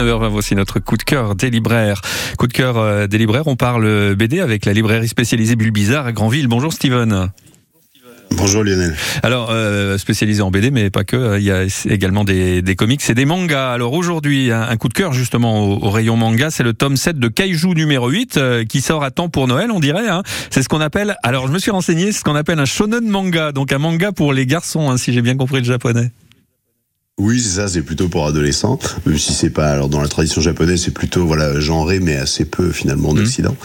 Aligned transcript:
9h20, 0.00 0.28
voici 0.28 0.54
notre 0.54 0.78
coup 0.78 0.96
de 0.96 1.02
cœur 1.02 1.34
des 1.34 1.50
libraires. 1.50 2.02
Coup 2.38 2.46
de 2.46 2.52
cœur 2.52 2.76
euh, 2.76 3.08
des 3.08 3.18
libraires, 3.18 3.48
on 3.48 3.56
parle 3.56 4.14
BD 4.14 4.38
avec 4.38 4.64
la 4.64 4.72
librairie 4.72 5.08
spécialisée 5.08 5.56
Bulle 5.56 5.72
Bizarre 5.72 6.06
à 6.06 6.12
Granville. 6.12 6.46
Bonjour 6.46 6.72
Steven. 6.72 7.32
Bonjour 8.30 8.62
Lionel. 8.62 8.94
Alors, 9.24 9.48
euh, 9.50 9.98
spécialisé 9.98 10.40
en 10.40 10.52
BD, 10.52 10.70
mais 10.70 10.90
pas 10.90 11.02
que, 11.02 11.16
euh, 11.16 11.38
il 11.40 11.44
y 11.46 11.50
a 11.50 11.64
également 11.86 12.22
des, 12.22 12.62
des 12.62 12.76
comics 12.76 13.02
et 13.10 13.14
des 13.14 13.24
mangas. 13.24 13.72
Alors 13.72 13.92
aujourd'hui, 13.92 14.52
un, 14.52 14.76
coup 14.76 14.86
de 14.86 14.94
cœur 14.94 15.12
justement 15.12 15.64
au, 15.64 15.90
rayon 15.90 16.16
manga, 16.16 16.52
c'est 16.52 16.62
le 16.62 16.74
tome 16.74 16.96
7 16.96 17.18
de 17.18 17.26
Kaiju 17.26 17.74
numéro 17.74 18.08
8 18.08 18.38
qui 18.68 18.80
sort 18.80 19.02
à 19.02 19.10
temps 19.10 19.28
pour 19.28 19.48
Noël, 19.48 19.72
on 19.72 19.80
dirait. 19.80 20.08
Hein. 20.08 20.22
C'est 20.50 20.62
ce 20.62 20.68
qu'on 20.68 20.80
appelle, 20.80 21.16
alors 21.24 21.48
je 21.48 21.52
me 21.52 21.58
suis 21.58 21.72
renseigné, 21.72 22.12
c'est 22.12 22.20
ce 22.20 22.24
qu'on 22.24 22.36
appelle 22.36 22.60
un 22.60 22.66
shonen 22.66 23.08
manga, 23.08 23.50
donc 23.50 23.72
un 23.72 23.78
manga 23.78 24.12
pour 24.12 24.32
les 24.32 24.46
garçons, 24.46 24.92
hein, 24.92 24.96
si 24.96 25.12
j'ai 25.12 25.22
bien 25.22 25.36
compris 25.36 25.58
le 25.58 25.64
japonais. 25.64 26.12
Oui, 27.18 27.40
c'est 27.40 27.56
ça, 27.56 27.66
c'est 27.66 27.82
plutôt 27.82 28.08
pour 28.08 28.26
adolescents, 28.28 28.78
même 29.04 29.18
si 29.18 29.32
c'est 29.32 29.50
pas 29.50 29.70
alors 29.70 29.88
dans 29.88 30.00
la 30.00 30.06
tradition 30.06 30.40
japonaise, 30.40 30.82
c'est 30.84 30.94
plutôt 30.94 31.26
voilà 31.26 31.58
genré 31.58 31.98
mais 31.98 32.14
assez 32.14 32.44
peu 32.44 32.70
finalement 32.70 33.10
mhm. 33.12 33.18
d'occident. 33.18 33.56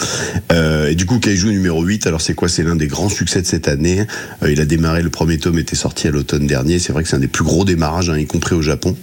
Euh, 0.51 0.87
et 0.87 0.95
du 0.95 1.05
coup, 1.05 1.19
Kaiju 1.19 1.51
numéro 1.51 1.83
8, 1.83 2.07
alors 2.07 2.19
c'est 2.19 2.33
quoi? 2.33 2.49
C'est 2.49 2.63
l'un 2.63 2.75
des 2.75 2.87
grands 2.87 3.09
succès 3.09 3.43
de 3.43 3.45
cette 3.45 3.67
année. 3.67 4.07
Euh, 4.41 4.51
il 4.51 4.59
a 4.59 4.65
démarré 4.65 5.03
le 5.03 5.11
premier 5.11 5.37
tome 5.37 5.59
était 5.59 5.75
sorti 5.75 6.07
à 6.07 6.11
l'automne 6.11 6.47
dernier, 6.47 6.79
c'est 6.79 6.93
vrai 6.93 7.03
que 7.03 7.09
c'est 7.09 7.15
un 7.15 7.19
des 7.19 7.27
plus 7.27 7.43
gros 7.43 7.63
démarrages 7.63 8.09
hein, 8.09 8.17
y 8.17 8.25
compris 8.25 8.55
au 8.55 8.63
Japon. 8.63 8.95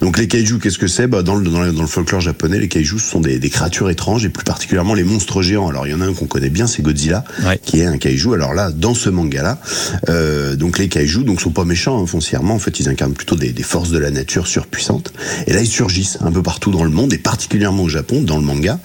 Donc 0.00 0.18
les 0.18 0.26
kaiju, 0.26 0.58
qu'est-ce 0.58 0.78
que 0.78 0.88
c'est? 0.88 1.06
Bah, 1.06 1.22
dans, 1.22 1.36
le, 1.36 1.48
dans, 1.48 1.60
le, 1.60 1.86
folklore 1.86 2.20
japonais, 2.20 2.58
les 2.58 2.68
kaiju 2.68 2.98
ce 2.98 3.08
sont 3.08 3.20
des, 3.20 3.38
des, 3.38 3.50
créatures 3.50 3.88
étranges 3.88 4.24
et 4.24 4.30
plus 4.30 4.44
particulièrement 4.44 4.94
les 4.94 5.04
monstres 5.04 5.42
géants. 5.42 5.68
Alors 5.68 5.86
il 5.86 5.90
y 5.90 5.94
en 5.94 6.00
a 6.00 6.06
un 6.06 6.12
qu'on 6.12 6.26
connaît 6.26 6.50
bien, 6.50 6.66
c'est 6.66 6.82
Godzilla 6.82 7.22
qui 7.62 7.78
est 7.78 7.86
un 7.86 7.98
kaiju. 7.98 8.34
Alors 8.34 8.52
là, 8.52 8.72
dans 8.72 8.94
ce 8.94 9.10
manga 9.10 9.44
là, 9.44 9.60
euh, 10.08 10.56
donc 10.56 10.78
les 10.78 10.88
kaiju 10.88 11.22
donc 11.22 11.40
sont 11.40 11.50
pas 11.50 11.64
méchants 11.64 12.02
hein, 12.02 12.06
foncièrement, 12.06 12.54
en 12.54 12.58
fait, 12.58 12.80
ils 12.80 12.88
incarnent 12.88 13.14
plutôt 13.14 13.36
des, 13.36 13.52
des 13.52 13.62
de 13.84 13.98
la 13.98 14.10
nature 14.10 14.46
surpuissante. 14.46 15.12
Et 15.46 15.52
là, 15.52 15.60
ils 15.60 15.68
surgissent 15.68 16.18
un 16.20 16.32
peu 16.32 16.42
partout 16.42 16.70
dans 16.70 16.84
le 16.84 16.90
monde, 16.90 17.12
et 17.12 17.18
particulièrement 17.18 17.84
au 17.84 17.88
Japon, 17.88 18.22
dans 18.22 18.38
le 18.38 18.44
manga. 18.44 18.80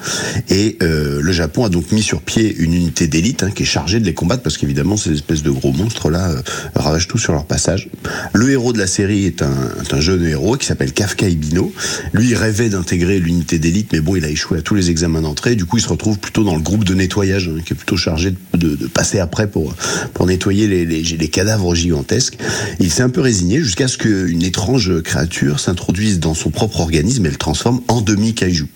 Et 0.49 0.77
euh, 0.83 1.21
le 1.21 1.31
Japon 1.31 1.65
a 1.65 1.69
donc 1.69 1.91
mis 1.91 2.03
sur 2.03 2.21
pied 2.21 2.53
une 2.57 2.73
unité 2.73 3.07
d'élite 3.07 3.43
hein, 3.43 3.51
qui 3.51 3.63
est 3.63 3.65
chargée 3.65 3.99
de 3.99 4.05
les 4.05 4.13
combattre, 4.13 4.43
parce 4.43 4.57
qu'évidemment, 4.57 4.97
ces 4.97 5.13
espèces 5.13 5.43
de 5.43 5.51
gros 5.51 5.71
monstres-là 5.71 6.31
euh, 6.31 6.41
ravagent 6.75 7.07
tout 7.07 7.17
sur 7.17 7.33
leur 7.33 7.45
passage. 7.45 7.89
Le 8.33 8.51
héros 8.51 8.73
de 8.73 8.79
la 8.79 8.87
série 8.87 9.25
est 9.25 9.41
un, 9.41 9.53
un 9.91 10.01
jeune 10.01 10.25
héros 10.25 10.57
qui 10.57 10.65
s'appelle 10.65 10.91
Kafka 10.91 11.27
Ibino. 11.27 11.71
Lui, 12.13 12.29
il 12.29 12.35
rêvait 12.35 12.69
d'intégrer 12.69 13.19
l'unité 13.19 13.59
d'élite, 13.59 13.89
mais 13.93 14.01
bon, 14.01 14.15
il 14.15 14.25
a 14.25 14.29
échoué 14.29 14.59
à 14.59 14.61
tous 14.61 14.75
les 14.75 14.89
examens 14.89 15.21
d'entrée. 15.21 15.55
Du 15.55 15.65
coup, 15.65 15.77
il 15.77 15.81
se 15.81 15.89
retrouve 15.89 16.19
plutôt 16.19 16.43
dans 16.43 16.55
le 16.55 16.61
groupe 16.61 16.83
de 16.83 16.93
nettoyage, 16.93 17.49
hein, 17.49 17.61
qui 17.65 17.73
est 17.73 17.77
plutôt 17.77 17.97
chargé 17.97 18.33
de, 18.53 18.75
passer 18.87 19.19
après 19.19 19.47
pour, 19.47 19.73
pour 20.13 20.25
nettoyer 20.25 20.67
les, 20.67 20.85
les 20.85 21.27
cadavres 21.29 21.73
gigantesques. 21.75 22.37
Il 22.79 22.91
s'est 22.91 23.03
un 23.03 23.09
peu 23.09 23.21
résigné 23.21 23.59
jusqu'à 23.59 23.87
ce 23.87 23.97
qu'une 23.97 24.43
étrange 24.43 24.80
créature 25.01 25.59
s'introduisent 25.59 26.19
dans 26.19 26.33
son 26.33 26.49
propre 26.49 26.79
organisme 26.79 27.25
et 27.25 27.29
le 27.29 27.35
transforme 27.35 27.81
en 27.87 28.01
demi-kaiju. 28.01 28.67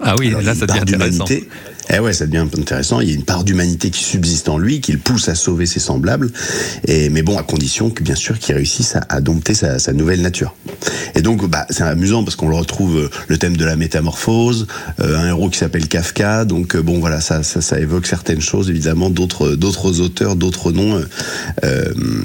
Ah 0.00 0.14
oui, 0.18 0.34
là 0.42 0.54
ça 0.54 0.66
devient 0.66 0.80
intéressant. 0.80 1.26
Eh 1.90 1.98
ouais, 1.98 2.12
ça 2.12 2.26
devient 2.26 2.38
un 2.38 2.46
peu 2.46 2.60
intéressant. 2.60 3.00
Il 3.00 3.08
y 3.08 3.12
a 3.12 3.14
une 3.14 3.24
part 3.24 3.44
d'humanité 3.44 3.90
qui 3.90 4.02
subsiste 4.02 4.48
en 4.48 4.56
lui, 4.56 4.80
qui 4.80 4.92
le 4.92 4.98
pousse 4.98 5.28
à 5.28 5.34
sauver 5.34 5.66
ses 5.66 5.80
semblables. 5.80 6.30
Et, 6.86 7.10
mais 7.10 7.22
bon, 7.22 7.38
à 7.38 7.42
condition 7.42 7.90
que, 7.90 8.02
bien 8.02 8.14
sûr, 8.14 8.38
qu'il 8.38 8.54
réussisse 8.54 8.96
à, 9.08 9.20
dompter 9.20 9.54
sa, 9.54 9.92
nouvelle 9.92 10.22
nature. 10.22 10.54
Et 11.14 11.22
donc, 11.22 11.48
bah, 11.48 11.66
c'est 11.70 11.82
amusant 11.82 12.24
parce 12.24 12.36
qu'on 12.36 12.48
le 12.48 12.56
retrouve 12.56 12.96
euh, 12.96 13.10
le 13.28 13.36
thème 13.36 13.56
de 13.56 13.64
la 13.64 13.76
métamorphose, 13.76 14.66
euh, 15.00 15.18
un 15.18 15.28
héros 15.28 15.50
qui 15.50 15.58
s'appelle 15.58 15.86
Kafka. 15.86 16.44
Donc, 16.44 16.74
euh, 16.74 16.82
bon, 16.82 16.98
voilà, 16.98 17.20
ça, 17.20 17.42
évoque 17.78 18.06
certaines 18.06 18.40
choses, 18.40 18.70
évidemment, 18.70 19.10
d'autres, 19.10 20.00
auteurs, 20.00 20.36
d'autres 20.36 20.72
noms 20.72 21.02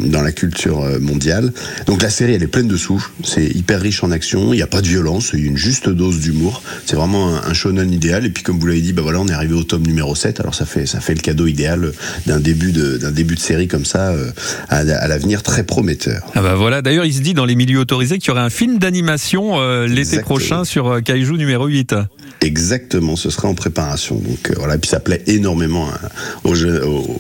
dans 0.06 0.22
la 0.22 0.32
culture 0.32 0.84
mondiale. 1.00 1.52
Donc, 1.86 2.02
la 2.02 2.10
série, 2.10 2.34
elle 2.34 2.44
est 2.44 2.48
pleine 2.48 2.68
de 2.68 2.78
souffle. 2.78 3.12
C'est 3.24 3.46
hyper 3.46 3.82
riche 3.82 4.04
en 4.04 4.12
action. 4.12 4.54
Il 4.54 4.58
n'y 4.58 4.62
a 4.62 4.68
pas 4.68 4.82
de 4.82 4.88
violence. 4.88 5.32
Il 5.34 5.42
y 5.42 5.44
a 5.44 5.48
une 5.48 5.58
juste 5.58 5.90
dose 5.90 6.20
d'humour. 6.20 6.62
C'est 6.86 6.96
vraiment 6.96 7.36
un, 7.36 7.42
un 7.50 7.54
shonen 7.54 7.92
idéal. 7.92 8.26
Et 8.26 8.30
puis, 8.30 8.44
comme 8.44 8.60
vous 8.60 8.68
l'avez 8.68 8.82
dit, 8.82 8.94
bah 8.94 9.02
voilà, 9.02 9.20
on 9.20 9.28
est 9.28 9.34
arrivé 9.34 9.49
au 9.54 9.64
tome 9.64 9.84
numéro 9.84 10.16
7. 10.16 10.40
Alors 10.40 10.56
ça 10.56 10.66
fait 10.66 10.86
ça 10.86 11.00
fait 11.00 11.14
le 11.14 11.22
cadeau 11.22 11.48
idéal 11.48 11.92
d'un 12.26 12.40
début 12.40 12.72
de 12.72 12.98
d'un 12.98 13.12
début 13.12 13.36
de 13.36 13.40
série 13.40 13.68
comme 13.68 13.86
ça 13.86 14.10
euh, 14.10 14.32
à, 14.70 14.84
l'avenir 14.84 15.44
très 15.44 15.64
prometteur. 15.64 16.22
Ah 16.36 16.42
bah 16.42 16.56
voilà. 16.56 16.82
D'ailleurs, 16.82 17.06
il 17.06 17.14
se 17.14 17.22
dit 17.22 17.34
dans 17.34 17.46
les 17.46 17.56
milieux 17.56 17.80
autorisés 17.80 18.20
qu'il 18.20 18.30
y 18.30 18.32
aurait 18.32 18.42
un 18.42 18.50
film 18.50 18.78
d'animation 18.78 19.60
euh, 19.60 19.88
l'été 19.88 20.20
prochain 20.20 20.64
sur 20.64 20.88
euh, 20.88 21.02
Kaiju 21.02 21.38
numéro 21.38 21.68
8. 21.68 21.96
Exactement, 22.42 23.16
ce 23.16 23.30
sera 23.30 23.48
en 23.48 23.56
préparation. 23.56 24.16
Donc 24.16 24.54
voilà, 24.58 24.76
et 24.76 24.78
puis 24.78 24.90
ça 24.90 25.00
plaît 25.00 25.22
énormément 25.28 25.88
hein, 25.90 26.10
au, 26.44 26.54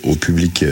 au, 0.03 0.15
public, 0.15 0.63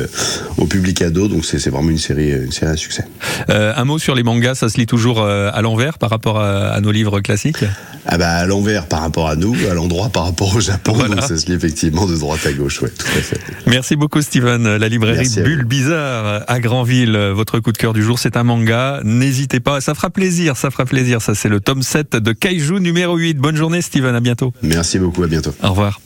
au 0.57 0.65
public 0.65 1.01
ado. 1.01 1.27
Donc 1.27 1.45
c'est 1.45 1.69
vraiment 1.69 1.89
une 1.89 1.97
série, 1.97 2.31
une 2.31 2.51
série 2.51 2.71
à 2.71 2.77
succès. 2.77 3.05
un 3.49 3.83
mot 3.83 3.99
sur 3.99 4.15
les 4.15 4.23
mangas, 4.23 4.55
ça 4.55 4.69
se 4.69 4.77
lit 4.77 4.85
toujours 4.85 5.21
à 5.21 5.61
l'envers 5.61 5.97
par 5.97 6.09
rapport 6.09 6.39
à, 6.39 6.79
nos 6.79 6.91
livres 6.91 7.19
classiques? 7.19 7.65
Ah 8.05 8.17
bah 8.17 8.29
à 8.29 8.45
l'envers 8.45 8.87
par 8.87 9.01
rapport 9.01 9.27
à 9.27 9.35
nous, 9.35 9.55
à 9.69 9.73
l'endroit 9.73 10.09
par 10.09 10.23
rapport 10.23 10.55
au 10.55 10.61
Japon. 10.61 10.97
Donc 10.97 11.21
ça 11.21 11.37
se 11.37 11.46
effectivement 11.53 12.05
de 12.05 12.15
droite 12.15 12.45
à 12.45 12.53
gauche, 12.53 12.81
ouais, 12.81 12.89
tout 12.89 13.07
à 13.07 13.21
fait. 13.21 13.39
Merci 13.65 13.95
beaucoup 13.95 14.21
Steven. 14.21 14.77
La 14.77 14.87
librairie 14.87 15.29
Bulle 15.43 15.63
Bizarre 15.63 16.43
à 16.47 16.59
Granville. 16.59 17.17
Votre 17.33 17.59
coup 17.59 17.71
de 17.71 17.77
cœur 17.77 17.93
du 17.93 18.03
jour, 18.03 18.19
c'est 18.19 18.37
un 18.37 18.43
manga. 18.43 19.01
N'hésitez 19.03 19.59
pas, 19.59 19.81
ça 19.81 19.93
fera 19.93 20.09
plaisir, 20.09 20.57
ça 20.57 20.71
fera 20.71 20.85
plaisir. 20.85 21.21
Ça, 21.21 21.35
c'est 21.35 21.49
le 21.49 21.59
tome 21.59 21.81
7 21.81 22.15
de 22.15 22.31
Kaiju 22.31 22.79
numéro 22.79 23.17
8. 23.17 23.35
Bonne 23.35 23.55
journée 23.55 23.81
Steven, 23.81 24.15
à 24.15 24.19
bientôt. 24.19 24.53
Merci 24.61 24.99
beaucoup, 24.99 25.23
à 25.23 25.27
bientôt. 25.27 25.53
Au 25.63 25.69
revoir. 25.69 25.99